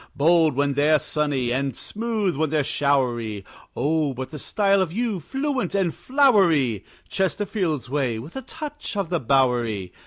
[0.15, 5.19] Bold when they're sunny, and smooth when they're showery Oh, but the style of you,
[5.19, 6.83] fluent and flowery!
[7.07, 9.93] Chesterfield's way, with a touch of the Bowery!